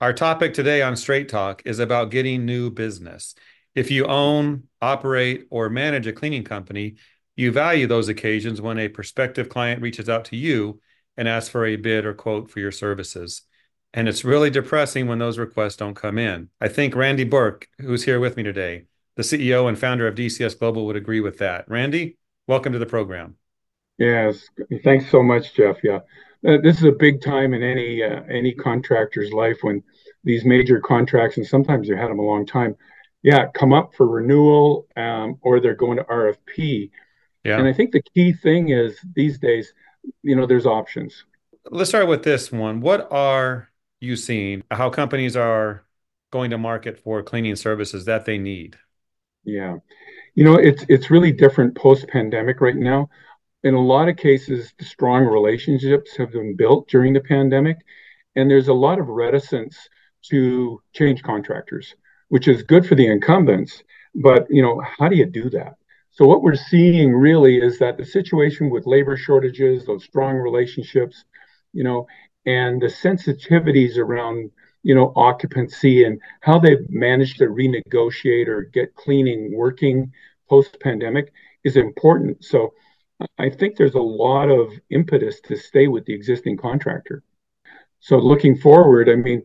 [0.00, 3.36] Our topic today on Straight Talk is about getting new business.
[3.76, 6.96] If you own, operate, or manage a cleaning company,
[7.36, 10.80] you value those occasions when a prospective client reaches out to you
[11.16, 13.42] and asks for a bid or quote for your services.
[13.92, 16.48] And it's really depressing when those requests don't come in.
[16.60, 20.58] I think Randy Burke, who's here with me today, the CEO and founder of DCS
[20.58, 21.68] Global, would agree with that.
[21.68, 22.18] Randy,
[22.48, 23.36] welcome to the program.
[23.96, 24.48] Yes,
[24.82, 25.76] thanks so much, Jeff.
[25.84, 26.00] Yeah,
[26.46, 29.82] uh, this is a big time in any uh, any contractor's life when
[30.24, 32.76] these major contracts, and sometimes you've had them a long time,
[33.22, 36.90] yeah, come up for renewal um, or they're going to RFP.
[37.44, 37.58] Yeah.
[37.58, 39.72] And I think the key thing is these days,
[40.22, 41.24] you know, there's options.
[41.70, 42.80] Let's start with this one.
[42.80, 43.68] What are
[44.00, 44.62] you seeing?
[44.70, 45.84] How companies are
[46.30, 48.76] going to market for cleaning services that they need?
[49.44, 49.76] Yeah.
[50.34, 53.08] You know, it's it's really different post pandemic right now
[53.64, 57.78] in a lot of cases, strong relationships have been built during the pandemic,
[58.36, 59.76] and there's a lot of reticence
[60.30, 61.94] to change contractors,
[62.28, 63.82] which is good for the incumbents.
[64.14, 65.74] But you know, how do you do that?
[66.10, 71.24] So what we're seeing really is that the situation with labor shortages, those strong relationships,
[71.72, 72.06] you know,
[72.46, 74.50] and the sensitivities around
[74.82, 80.12] you know occupancy and how they've managed to renegotiate or get cleaning working
[80.50, 81.32] post pandemic
[81.64, 82.44] is important.
[82.44, 82.74] So
[83.38, 87.22] I think there's a lot of impetus to stay with the existing contractor.
[88.00, 89.42] So looking forward, I mean,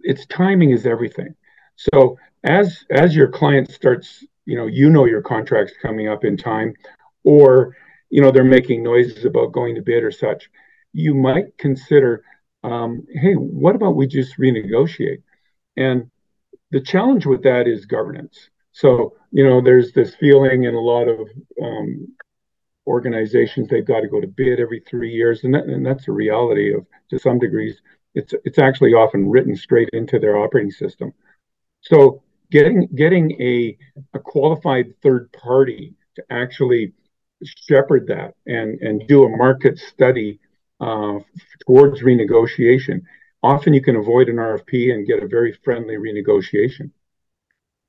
[0.00, 1.34] its timing is everything.
[1.76, 6.36] So as as your client starts, you know, you know your contract's coming up in
[6.36, 6.74] time,
[7.24, 7.76] or
[8.10, 10.50] you know they're making noises about going to bid or such,
[10.92, 12.24] you might consider,
[12.62, 15.22] um, hey, what about we just renegotiate?
[15.76, 16.10] And
[16.70, 18.50] the challenge with that is governance.
[18.72, 21.28] So you know, there's this feeling in a lot of
[21.62, 22.06] um,
[22.86, 26.12] organizations they've got to go to bid every three years, and, that, and that's a
[26.12, 27.80] reality of to some degrees.
[28.14, 31.12] It's it's actually often written straight into their operating system.
[31.80, 33.76] So getting getting a
[34.14, 36.92] a qualified third party to actually
[37.44, 40.38] shepherd that and and do a market study
[40.80, 41.18] uh,
[41.66, 43.02] towards renegotiation.
[43.42, 46.90] Often you can avoid an RFP and get a very friendly renegotiation.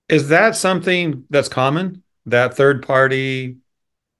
[0.09, 2.03] Is that something that's common?
[2.25, 3.57] That third party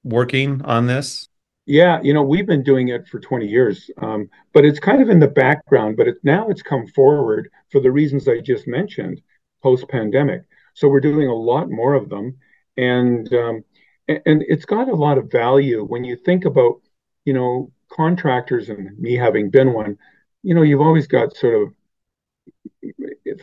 [0.06, 1.28] working on this?
[1.66, 5.10] Yeah, you know, we've been doing it for 20 years, um, but it's kind of
[5.10, 5.98] in the background.
[5.98, 9.22] But it, now it's come forward for the reasons I just mentioned
[9.64, 10.44] post pandemic.
[10.76, 12.38] So we're doing a lot more of them,
[12.78, 13.64] and um,
[14.08, 16.82] and it's got a lot of value when you think about,
[17.26, 19.98] you know, contractors and me having been one.
[20.44, 21.74] You know, you've always got sort of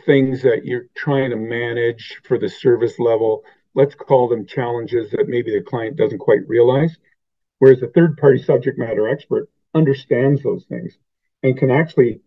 [0.05, 3.43] things that you're trying to manage for the service level
[3.75, 6.97] let's call them challenges that maybe the client doesn't quite realize.
[7.59, 10.97] Whereas a third party subject matter expert understands those things
[11.41, 12.21] and can actually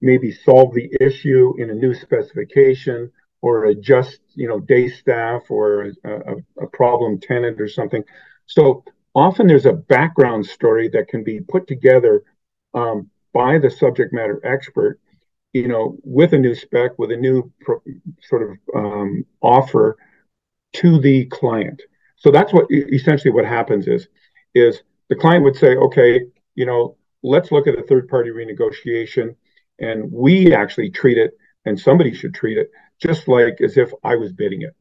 [0.00, 3.10] maybe solve the issue in a new specification
[3.40, 8.02] or adjust, you know, day staff or a, a, problem tenant or something.
[8.46, 8.84] So
[9.14, 12.24] often there's a background story that can be put together
[12.74, 15.00] um, by the subject matter expert,
[15.52, 17.82] you know, with a new spec, with a new pro-
[18.20, 19.96] sort of um, offer
[20.74, 21.82] to the client.
[22.16, 24.08] So that's what essentially what happens is
[24.54, 26.20] is the client would say, okay,
[26.54, 29.34] you know, let's look at a third party renegotiation,
[29.78, 31.32] and we actually treat it,
[31.64, 34.74] and somebody should treat it just like as if I was bidding it,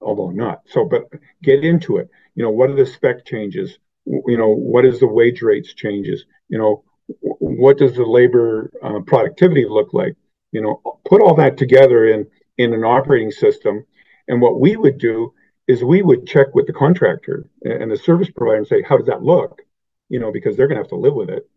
[0.00, 0.62] although not.
[0.66, 1.04] So, but
[1.42, 2.08] get into it.
[2.34, 3.78] You know, what are the spec changes?
[4.06, 6.24] You know, what is the wage rates changes?
[6.48, 6.84] You know,
[7.20, 10.14] what does the labor uh, productivity look like?
[10.52, 12.26] You know, put all that together in
[12.56, 13.84] in an operating system
[14.30, 15.34] and what we would do
[15.66, 19.08] is we would check with the contractor and the service provider and say, how does
[19.08, 19.62] that look?
[20.08, 21.50] You know, because they're going to have to live with it.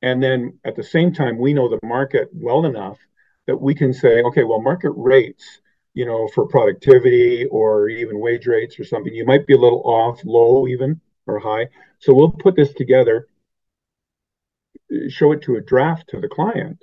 [0.00, 2.98] And then at the same time, we know the market well enough
[3.46, 5.60] that we can say, okay, well, market rates,
[5.92, 9.82] you know, for productivity or even wage rates or something, you might be a little
[9.84, 11.68] off, low even or high.
[11.98, 13.28] So we'll put this together,
[15.10, 16.82] show it to a draft to the client,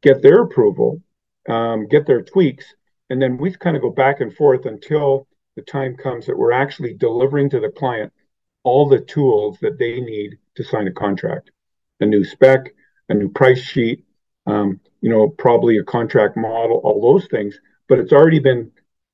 [0.00, 1.02] get their approval,
[1.48, 2.72] um, get their tweaks,
[3.10, 6.52] and then we kind of go back and forth until the time comes that we're
[6.52, 8.12] actually delivering to the client
[8.64, 11.50] all the tools that they need to sign a contract.
[12.00, 12.74] A new spec
[13.08, 14.04] a new price sheet
[14.46, 17.58] um, you know probably a contract model all those things
[17.88, 18.70] but it's already been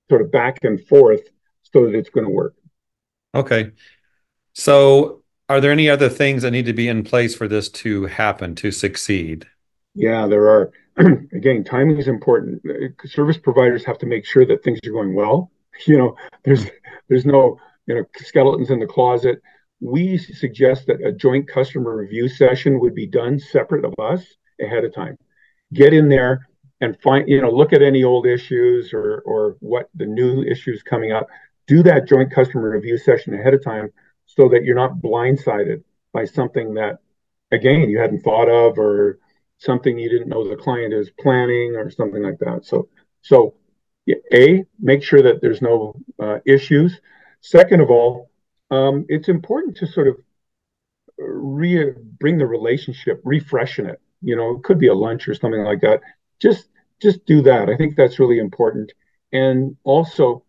[0.08, 1.22] sort of back and forth
[1.62, 2.54] so that it's going to work.
[3.34, 3.72] Okay.
[4.54, 8.06] So are there any other things that need to be in place for this to
[8.06, 9.46] happen to succeed
[9.94, 10.72] yeah there are
[11.32, 12.62] again, timing is important.
[12.68, 15.50] Uh, service providers have to make sure that things are going well.
[15.86, 16.66] You know, there's
[17.08, 19.40] there's no you know skeletons in the closet.
[19.80, 24.22] We suggest that a joint customer review session would be done separate of us
[24.60, 25.16] ahead of time.
[25.72, 26.46] Get in there
[26.82, 30.82] and find you know look at any old issues or or what the new issues
[30.82, 31.28] coming up
[31.66, 33.88] do that joint customer review session ahead of time
[34.26, 35.82] so that you're not blindsided
[36.12, 36.98] by something that
[37.52, 39.18] again you hadn't thought of or
[39.60, 42.88] something you didn't know the client is planning or something like that so
[43.22, 43.54] so
[44.32, 47.00] a make sure that there's no uh, issues
[47.40, 48.30] second of all
[48.70, 50.16] um, it's important to sort of
[51.18, 55.62] re bring the relationship refreshen it you know it could be a lunch or something
[55.62, 56.00] like that
[56.40, 56.68] just
[57.00, 57.68] just do that.
[57.68, 58.92] I think that's really important.
[59.32, 60.44] And also,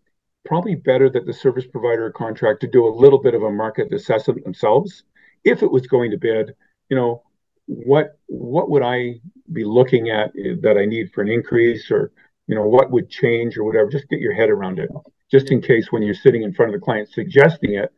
[0.45, 3.93] probably better that the service provider or contractor do a little bit of a market
[3.93, 5.03] assessment themselves.
[5.43, 6.55] If it was going to bid,
[6.89, 7.23] you know,
[7.71, 9.21] what what would I
[9.51, 12.11] be looking at that I need for an increase, or
[12.47, 13.89] you know, what would change or whatever.
[13.89, 14.89] Just get your head around it,
[15.31, 17.93] just in case when you're sitting in front of the client suggesting it,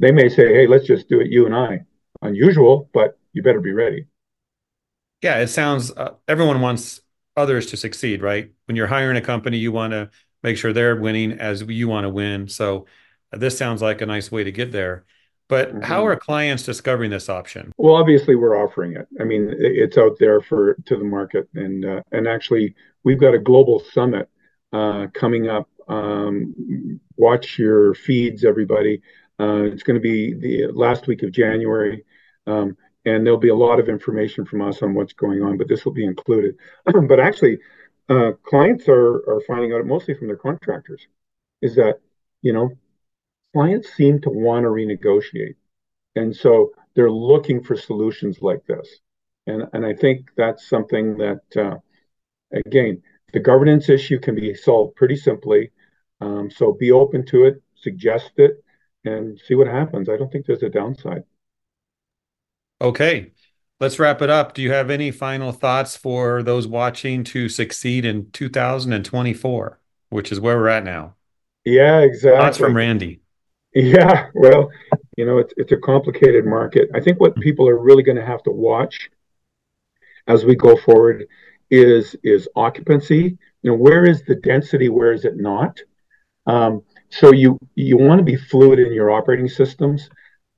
[0.00, 1.80] they may say, "Hey, let's just do it, you and I."
[2.22, 4.06] Unusual, but you better be ready.
[5.22, 5.92] Yeah, it sounds.
[5.92, 7.00] Uh, everyone wants
[7.36, 8.50] others to succeed, right?
[8.64, 10.10] When you're hiring a company, you want to
[10.42, 12.48] make sure they're winning as you want to win.
[12.48, 12.86] So
[13.32, 15.04] uh, this sounds like a nice way to get there.
[15.48, 15.82] But mm-hmm.
[15.82, 17.72] how are clients discovering this option?
[17.78, 19.08] Well, obviously we're offering it.
[19.20, 23.34] I mean, it's out there for to the market, and uh, and actually we've got
[23.34, 24.28] a global summit
[24.72, 25.68] uh, coming up.
[25.88, 29.00] Um, watch your feeds, everybody.
[29.40, 32.04] Uh, it's going to be the last week of January.
[32.46, 35.68] Um, and there'll be a lot of information from us on what's going on, but
[35.68, 36.56] this will be included.
[37.08, 37.58] but actually,
[38.08, 41.06] uh, clients are are finding out mostly from their contractors
[41.62, 42.00] is that
[42.42, 42.70] you know
[43.54, 45.56] clients seem to want to renegotiate,
[46.16, 48.88] and so they're looking for solutions like this,
[49.46, 51.76] and and I think that's something that uh,
[52.52, 53.02] again
[53.32, 55.70] the governance issue can be solved pretty simply.
[56.20, 58.62] Um, so be open to it, suggest it,
[59.04, 60.08] and see what happens.
[60.08, 61.24] I don't think there's a downside.
[62.80, 63.32] Okay,
[63.80, 64.54] let's wrap it up.
[64.54, 69.80] Do you have any final thoughts for those watching to succeed in 2024,
[70.10, 71.16] which is where we're at now?
[71.64, 72.38] Yeah, exactly.
[72.38, 73.20] Thoughts from Randy.
[73.78, 74.70] Yeah, well,
[75.16, 76.88] you know, it's it's a complicated market.
[76.94, 79.08] I think what people are really going to have to watch
[80.26, 81.26] as we go forward
[81.70, 83.38] is is occupancy.
[83.62, 84.88] You know, where is the density?
[84.88, 85.78] Where is it not?
[86.46, 90.10] Um, so you you want to be fluid in your operating systems.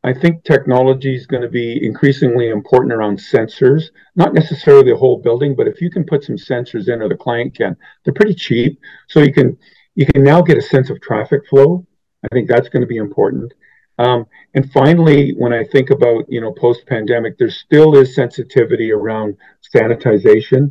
[0.04, 5.18] I think technology is going to be increasingly important around sensors, not necessarily the whole
[5.20, 8.34] building, but if you can put some sensors in or the client can, they're pretty
[8.34, 8.80] cheap.
[9.08, 9.58] So you can
[9.94, 11.86] you can now get a sense of traffic flow.
[12.24, 13.52] I think that's going to be important.
[13.98, 18.92] Um, and finally, when I think about you know post pandemic, there still is sensitivity
[18.92, 19.36] around
[19.74, 20.68] sanitization.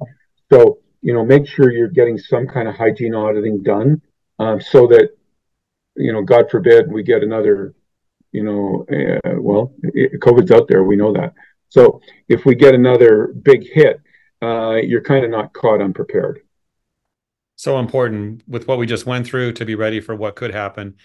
[0.51, 4.01] So you know make sure you're getting some kind of hygiene auditing done,
[4.39, 5.09] um, so that
[5.95, 7.73] you know God forbid we get another
[8.31, 10.83] you know, uh, well, it, COVID's out there.
[10.83, 11.33] We know that.
[11.69, 14.01] So if we get another big hit,
[14.41, 16.41] uh, you're kind of not caught unprepared.
[17.55, 20.95] So important with what we just went through to be ready for what could happen.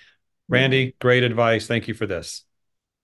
[0.49, 1.67] Randy, great advice.
[1.67, 2.45] Thank you for this.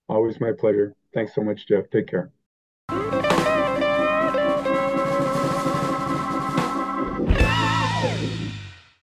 [0.08, 0.94] Always my pleasure.
[1.14, 1.84] Thanks so much, Jeff.
[1.90, 2.30] Take care.